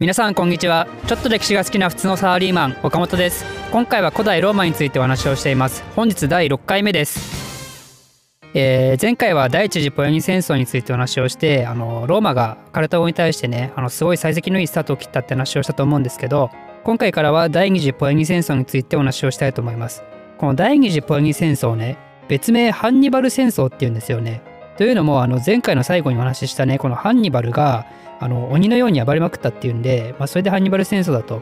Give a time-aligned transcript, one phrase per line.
[0.00, 0.88] 皆さんこんにちは。
[1.06, 3.44] ちょっと歴史が好きな普通のサラリーマン岡本です。
[3.70, 5.84] 今回は古代ローマについてお話をしています。
[5.94, 8.40] 本日第6回目です。
[8.54, 16.50] えー、前回は第一次ポエニ戦争についてお話をしてあのローマがカルタゴに対してねあのすごい幸先のいいスタートを切ったって話をしたと思うんですけど
[16.82, 20.02] 今回からは第二次ポエニ戦争についてお話をしたいと思います。
[20.38, 24.40] この第二次ポエニ戦争ね別名ハンニバル戦争っていうんですよね。
[24.78, 27.84] というのもあの前回の最後にお話ししたねこのハンニバルが
[28.20, 31.36] あの鬼のように暴れまくったっていうんで、まあ、それでハンニバル戦争だと。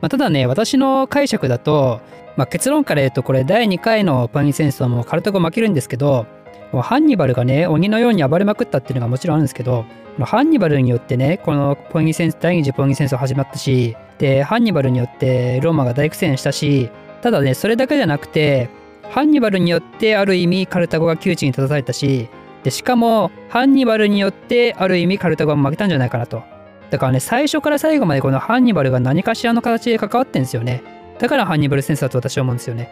[0.00, 2.00] まあ、ただね、私の解釈だと、
[2.36, 6.26] まあ、結論から言うとこれ第2回のパニ戦争もカルタゴ負けるんですけど、
[6.70, 9.86] もうハンニバルがね、鬼のように暴れまくったっていうのがもちろんあるんですけど、
[10.20, 16.90] ハンニバルによってね、このポニ戦第二次ポニ戦争始まったし、で、ハンニバルによってローマが大苦戦したし、
[17.22, 18.68] ただね、それだけじゃなくて、
[19.10, 22.28] ハンニバルによってある意味カルタゴが窮地に立たされたし、
[22.68, 26.42] でしかもハンニバルによってある意味カルタゴが負けたんじゃないかなと。
[26.90, 30.82] だからね最初から最後までこのハンニバルが何かしらの形で関わってんですよね。
[31.18, 32.90] だからハンニバル戦争だと私は思うんですよね。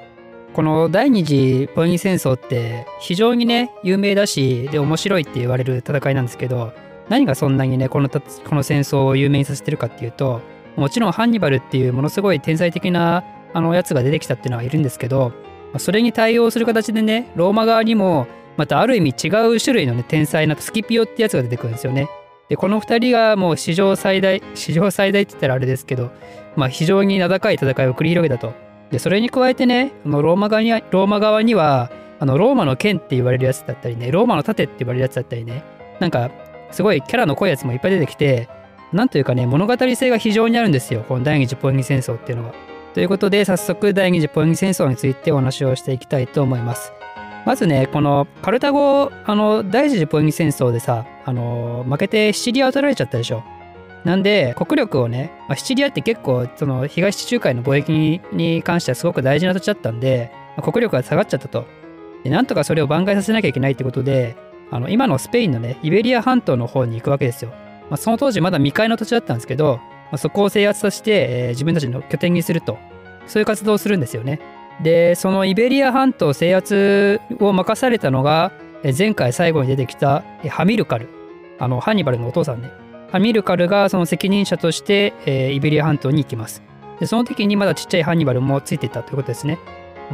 [0.54, 6.72] この第二次ポエニ戦争って非常にね有名だしで面白いって言われる戦いなんですけど
[7.10, 10.40] 何がそんなにねこのこの戦争を有名にさせてるかっていうと
[10.76, 15.32] もちろんハンニバルっていうものすごい天才的なあのやつが出てきたっていうのはいるんですけど
[15.76, 22.08] それに対応する形でねローマ側にもまたある意味違う種類のね天才なスキピオってやつが出てくるんですよね。
[22.48, 26.10] でこの2人がもう史上最大史上最大って言ったらあれですけど、
[26.54, 28.54] まあ、非常に名高い戦いを繰り広げたと。
[28.90, 31.90] でそれに加えてねあのローマ側にはローマ側には
[32.20, 35.64] あのローマの剣って言われるやつだったりねローマの盾って言われるやつだったりね
[35.98, 36.30] なんか
[36.70, 38.48] すごいキャラの濃いやつもいっぱい出てきて
[38.92, 42.54] なんというかね物語性が非常にあるんですよこの第二次ポエニ戦争っていうのは。
[42.94, 46.92] ということで早速第二次ポエニ戦争についてお話をしていきたいと思います。
[47.46, 53.44] まずね、このカルタゴ、あの、第一次ポエニ戦争でさ、あの、負けてシチリアを取られちゃったでしょ。
[54.04, 61.66] なんで、国力をね、まあ、シチリアって結構、その、東地中海の貿易に関してはすごく大事な土地だったんで、まあ、国力が下がっちゃったと。
[62.24, 64.34] で、なんとかそれを挽回させなきゃいけないってことで、
[64.72, 67.52] あの、今のスペインのね、イベリア半島の方に行くわけですよ。
[67.90, 72.76] まあ、その当時まだ未開の土地だったんですけど、まあ、そこを制圧させて、えー、自分たちの拠点にすると。
[73.28, 74.40] そういう活動をするんですよね。
[74.82, 78.52] でそのイベリア半島制圧を任されたのが
[78.96, 81.08] 前回最後に出てきたハミルカル。
[81.58, 82.70] あのハンニバルのお父さんね。
[83.10, 86.62] ハミルカルがその責任者として、え、イベリア半島に行きます。
[87.00, 89.58] でその時にまだちっちゃいハンニバルもついていたということですね。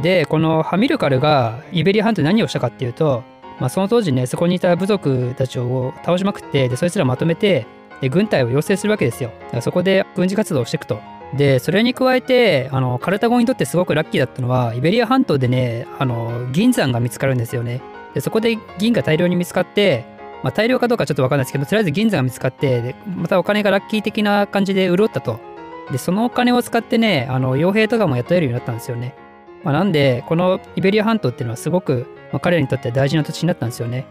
[0.01, 3.23] でこのハミルカルがイベリア半島に何をしたかっていうと、
[3.59, 7.67] まあ、その当時ねそこにいた部族たちを倒しまくってでそいつらまとめて
[8.01, 9.31] で軍隊を養成するわけですよ。
[9.45, 10.99] だからそこで軍事活動をしていくと。
[11.37, 17.81] でそれに加えてあのカルタゴにとってすごくラッキーだったのはイベリア半島でねあの銀山が見つかるんですよね。
[18.13, 20.05] でそこで銀が大量に見つかって、
[20.43, 25.39] まあ、大量かどうかちょっと分かんないですけどとりあえず銀山が見つかってでまたお金がラッキー的な感じで潤ったと。
[25.91, 29.15] でそのお金を使ってねあの傭兵とかも雇えるようになったんですよね、
[29.65, 34.05] まあ、なんでこのイベリア半島っていうのはすごく、まあ、彼らにとって大事な土地になったんですよね。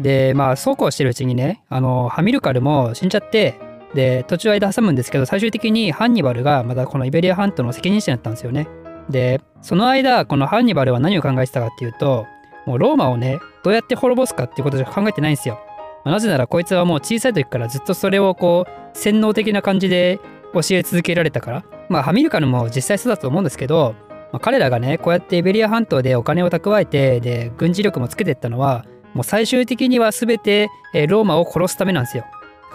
[0.00, 3.60] でまあそうこうしてるうちにねあのハミルカルも死んじゃって
[3.94, 8.68] で途中間挟むんですけど最終的にハンニバルがまたこのイベリア半島の責任者になったんですよね。
[9.10, 12.26] でその間このハンニバルは何を考えてたかっていうと
[12.66, 15.58] もうローマをねどうやって滅ぼすかっていうことしか考えてないんですよ。
[16.04, 20.18] まあ、なぜならこいつはもう小さい時からずっとそれをこう洗脳的な感じで
[20.52, 23.94] 教え続けられたからまあハミルカルも実際そうだと思うんですけど、
[24.32, 30.68] まあ、彼らがねこうやってイベリア半島でお金を蓄えてで軍事力もつけていったのはもう最終的には全て
[31.08, 32.24] ローマを殺すためなんですよ。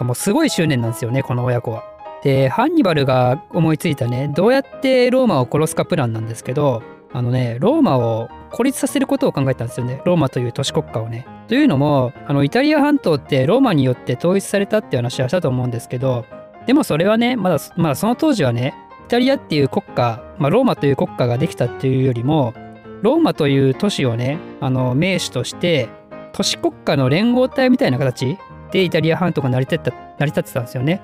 [0.04, 1.84] もうすごい執念なんですよねこの親子は。
[2.22, 6.82] でハンニバルが思いついたねどうやってローマを殺すかプランなんですけど
[7.12, 11.26] あのねローマを孤立させることを考えたんですよねローマという都市国家をね。
[11.48, 16.26] というのもあのイタリア半島ってローマによって統一されたって話はしたと思うんですけど
[16.66, 18.74] でもそれはねまだまだその当時はね
[19.06, 22.52] イタリアっていう国家、まあ、ローマという国家ができたっていうよりも
[23.00, 25.88] ローマという都市をねあの名手として
[26.32, 28.36] 都市国家の連合体みたいな形
[28.70, 31.02] でイタリア半島が成り立った成り立ってたんですよね。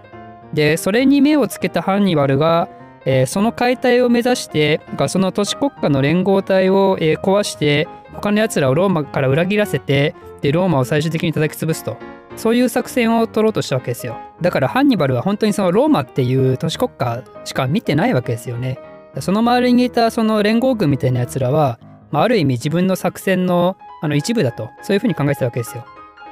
[0.53, 2.69] でそれに目をつけたハンニバルが、
[3.05, 11.97] えー、その解体を目指してその都市国家の連合体を、えー、壊して他のやつらをローマから裏切らせてでローマを最終的に叩き潰すと。
[12.37, 14.17] そういう作戦を取ろうとしたわけですよ。
[14.41, 18.79] だからハンニバルは本当にそのローマっていう都市国家しか見てないわけですよね。
[19.21, 21.79] その周りにいたその連合軍みたいなやつらは、
[22.11, 24.69] まあ、ある意味自分の作戦のあの一部だと。
[24.83, 25.85] そういうふうに考えてたわけですよ。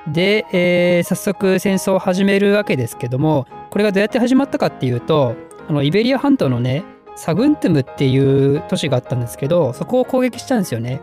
[0.08, 5.36] で、えー、早速戦争を始めるわけですけどもこれがどうやって始まったかっていうと
[5.68, 6.84] あのイベリア半島のね
[7.14, 11.00] サグントゥムっていう都市があったんですけどそこを攻撃したんですよね。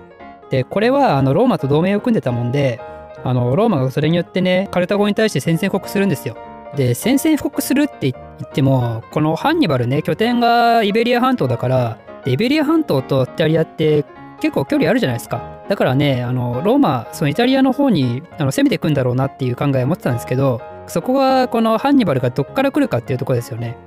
[0.50, 2.82] でこれはあのローマと同盟を組んでたもんで
[3.24, 6.36] あのローマがそれによってねカルタゴに対して宣戦布告するんですよ。
[6.76, 8.14] で宣戦布告するって言
[8.44, 14.06] ってもこのハンニバルね拠点がイベリア半島だからイベリア半島とイタリアって
[14.42, 23.78] 結構距離あるじゃないですかだからねあのローマそのイタリアの方にあの攻めていくんだろうなっていう考えを持ってたんですけどそこがこのハンニバルがどっから来るかっていうとこですよね。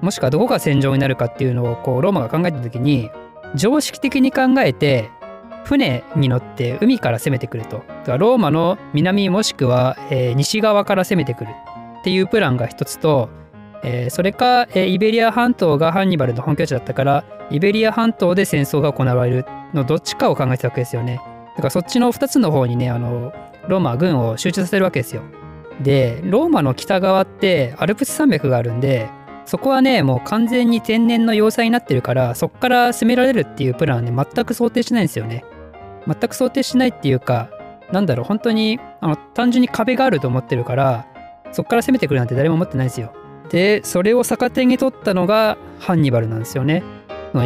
[0.00, 3.10] もしくはどこが戦場になるかっていうのをこうローマが考えた時に
[3.54, 5.10] 常識的に考えて
[5.64, 7.82] 船に乗って海から攻めてくると。
[8.18, 11.50] ローマの南もしくは、えー、西側から攻めてくる
[12.00, 13.28] っていうプランが一つと、
[13.84, 21.20] えー、それか、えー、イベリア半島がハンニバルの本拠地だったからイベリア半島で戦争が行われるのどっちかを考えてたわけですよね。
[21.56, 23.32] だからそっちの2つの方にねあの
[23.68, 25.22] ローマは軍を集中させるわけですよ。
[25.82, 29.08] でローマの北側ってアルプス山脈があるんで
[29.46, 35.44] そこはねもう完全に天然の要塞になってるからそこから攻められるっていうプランはね全く想定しないんですよね。
[36.06, 37.50] 全く想定しないっていうか
[37.92, 41.06] なんだろう本当にあの単純に壁があると思ってるから
[41.52, 43.12] そこから攻めてくるなんて誰も思ってないですよ。
[43.50, 46.82] でそれを逆手に取ったのがハンニバルなんですよね。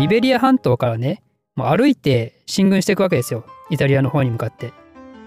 [0.01, 1.23] イベリア半島からね
[1.57, 3.45] もう歩いて進軍していくわけですよ。
[3.71, 4.73] イタリアの方に向かって。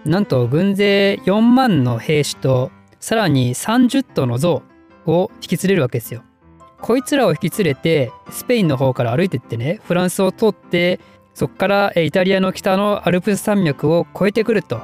[0.06, 4.64] なんと軍勢4万の兵士とさらに30頭の象
[5.06, 6.24] を引き連れるわけですよ。
[6.82, 11.00] こいつらを引き連れてスペインの方から歩いてってねフランスを通って
[11.34, 14.82] そこからイタリアの北のアルプス山脈を越えてくると。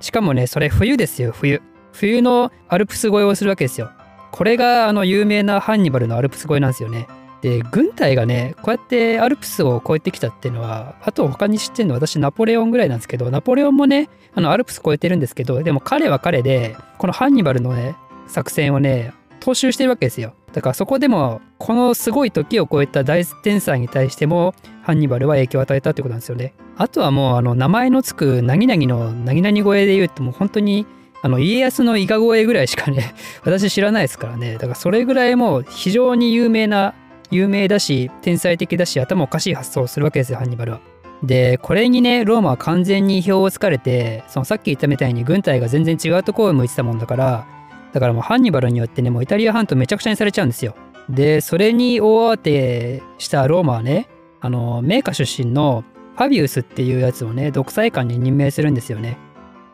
[0.00, 1.60] しかもねそれ冬ですよ冬。
[1.92, 3.90] 冬のアルプス越えをするわけですよ。
[4.32, 7.06] これがあの有名なハンニバルのアルプス越えなんですよね。
[7.46, 17.94] で軍隊がねこうやってアルプスを越えてきたっていうのはあと他に知ってるのは私ナポレオンぐらいなんですけどナポレオンもねあのアルプス越えてるんですけどでも彼は彼でこのハンニバルのね
[18.26, 20.34] 作戦をね踏襲してるわけですよ。
[20.52, 26.54] だからそこでもこのすごい時を超えた大天才に対してもハンニバルは影響を与えたってことなんですよね。
[26.76, 30.84] あとはもうあの名前のつくなぎなぎのなぎなぎ声で言うともう本当に
[31.22, 33.14] あの家康の伊賀声ぐらいしかね
[33.44, 34.54] 私知らないですからね。
[34.54, 36.94] だからそれぐらいもう非常に有名な
[37.30, 40.80] 有名だし天才的だし頭おかしい発想をするわけですよハンニバルは。
[41.22, 47.46] でこれにねローマは完全に意表をつかれてそのさっき言ったみたいに軍隊が全然違うところを向いてたもんだから
[47.92, 50.74] だからもうハンニバルによってねもうイタリア半島めちゃくちゃにされちゃうんですよ。
[51.08, 54.08] でそれに大慌てしたローマはね
[54.40, 55.84] あの名家出身の
[56.16, 59.18] ファビウスっていうやつをね独裁官に任命するんですよね。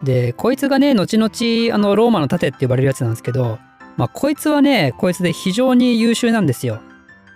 [0.03, 3.59] でこいつがね後々あのローマの盾って呼ばれるやつなんですけど
[3.97, 6.81] まあこいつはねこいつで非常に優秀なんですよ。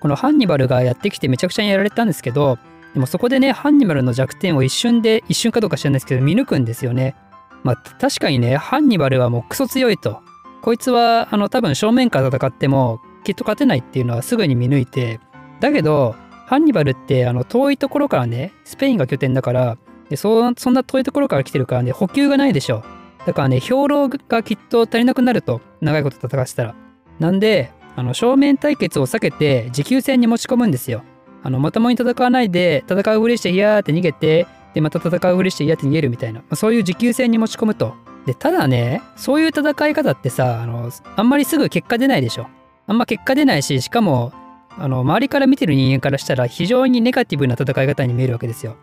[0.01, 2.59] このハンニバルがやってきてめちゃくちゃにやられたんですけど
[2.95, 7.15] でもそこでねハンニバルの弱点を一瞬で一瞬かどうか知らないですけど見抜くんですよね。
[7.63, 10.23] まあ確かにねハンニバルはもうクソ強いと。
[10.63, 15.21] こいつはあの多分正面から戦ってもきっと勝てないっていうのはすぐに見抜いて
[15.61, 16.17] だけど
[16.47, 19.79] ハンニバルってあの遠いところからねスペインが拠点だから
[20.09, 22.83] でそそんな遠いところから来てるからね補給がないでしょ
[23.27, 26.75] だからね兵糧がきっと足りなくなると長いこと戦わせたら
[27.19, 31.03] なんであの正面対決を避けて持久戦に持ち込むんですよ。
[31.43, 37.95] あのまともに戦わないで戦うふりしてヒヤーって逃げてでまた戦うふりしてヒヤーって逃げるみたいな、まあ、そういう持久戦に持ち込むと。
[38.27, 42.49] でただねそういう戦い方ってさあのあんまりすぐ結果出ないでしょ。
[42.87, 44.33] あんま結果出ないししかも
[44.79, 48.77] あの周りから見てる人間からしたら非常にネガティブな戦い方に見えるわけですよ。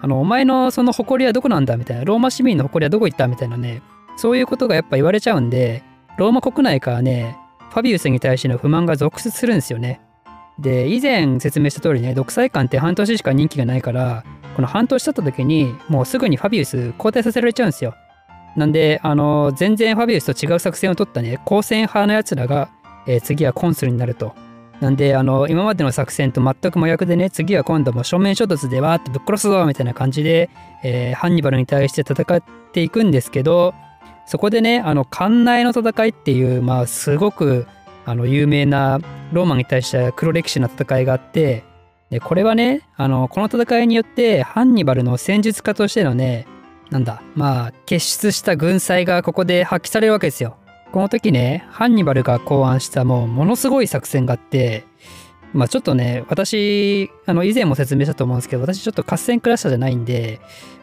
[0.00, 2.04] あのお前のその誇りはどこなんだみたいな。
[2.04, 3.82] ローマ市民の誇りはどこ行ったみたいなね。
[4.16, 5.82] そういうことがやっぱ言われちゃうんで
[6.18, 7.36] ローマ国内からね
[7.74, 10.00] ファビウスに対しての不満が続出するんですよね。
[10.60, 14.22] で以前説明した通りね独裁官って半年しか任期がないから
[14.54, 17.96] この半年経った時にもうすぐにファビウス交代させられちゃうんですよ。
[18.54, 22.70] なんであの全然ファビウスと違う作戦を取ったね公選派のやつらが、
[23.08, 24.34] えー、次はコンスルになると。
[24.80, 30.48] なんであの今までの作戦と全く真逆でね次は今度も正面衝突でわーってぶっ殺すぞみたいな感じで、
[30.84, 33.74] えー、ハンニバルに対して戦っていくんですけど
[34.26, 37.66] そこでねあの艦内の戦いっていうまあすごく
[38.06, 39.00] あの有名な
[39.32, 41.64] ローマに対して黒歴史な戦いがあって
[42.10, 46.46] でこれはねあのこの戦いによってハンニバルの戦術家としてのね
[46.90, 50.56] なんだまあ結出した軍隊がここで発揮されるわけですよ。
[50.92, 54.84] この時ねハンニバルが考案したもうものすごい作戦があって
[55.52, 60.40] まあちょっとね私あの以前も説明したと思うんですけど私ちょっと合戦クラッシャーじゃないんで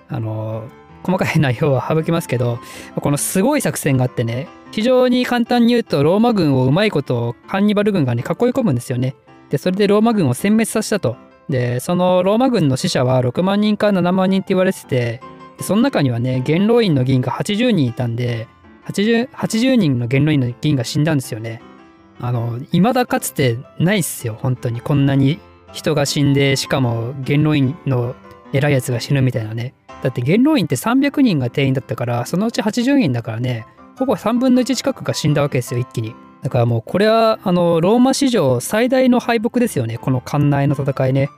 [0.09, 0.67] あの
[1.03, 2.59] 細かい内容は省きますけど
[2.95, 9.15] このすごい作戦があってね非常に簡単に言うとローマ軍をうまいことハンニバル軍がね囲い込むんですよね。
[9.49, 11.17] でそれでローマ軍を殲滅させたと。
[11.49, 15.19] でそのローマ軍の死者は6万人から7万人って言われてて
[15.59, 18.47] その中にはね元老院の議員が80人いたんで
[18.85, 21.61] 80, 80人の元老院の議員が死んだんですよね。
[22.21, 25.39] あの未だかつてないっすよ本当にこんなに
[25.73, 28.15] 人が死んでしかも元老院の
[28.53, 33.67] 偉いやつが死ぬみたいなねだって元老院って300人が定員だったからそのうち80人だからね
[33.97, 36.15] ほぼ3分の1近くが死んだわけですよ一気に。
[36.41, 41.29] だからもうこれはあのローマ史上最大の敗北ですよねこの艦内の戦いね。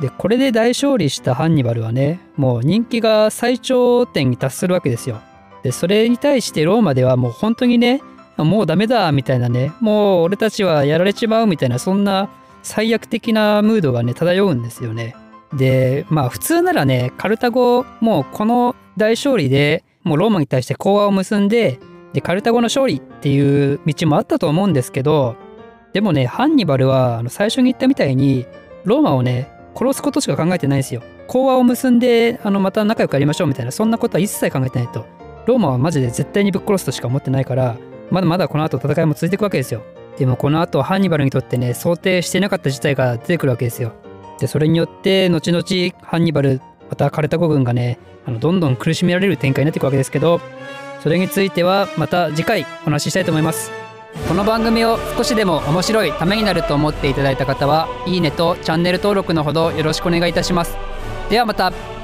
[0.00, 5.20] でこれで大勝利したハンニバルはねもう人気が最頂点に達するわけですよ。
[5.62, 8.00] でそれに対してローマではもう本当にね
[8.36, 12.30] もうダメだみたいなねもう俺たちはやられちまうみたいなそんな
[12.62, 15.16] 最悪的なムードがね漂うんですよね。
[15.56, 21.80] でまあ普通ならねカルタゴもうこの大勝利でもうローマに対して講和を結んで
[22.12, 25.36] でカルタゴの勝利っていう道もあったと思うんですけど
[25.92, 28.46] でもねハンニバルはあの最初に言ったみたいに
[28.84, 31.02] ローマをね殺すことしか考えてないですよ。
[31.28, 35.06] 講和を結んであのまた仲良くやりましょうみたいなそんなことは一切考えてないと。
[35.46, 37.76] ローマはマジで絶対にぶっ殺すとしか思ってないから
[38.10, 39.82] まだまだこの後戦いも続いていくわけですよ。
[40.16, 43.92] でもこの後ハンニバルにとってね想定してなかった事態が出てくるわけですよ。
[44.38, 45.64] でそれによって後々
[46.02, 50.40] ハンニバルまたカルタゴ軍がねあのどんどん苦しめられる展開になっていくわけですけど
[51.02, 53.70] それについてはまた次回お話ししたいと思います。
[54.28, 60.76] この番組を少しでも面白いためになると思っていただいた方はいいねとチャンネル登録のほどよろしくお願いいたします。
[61.28, 61.95] ではまた。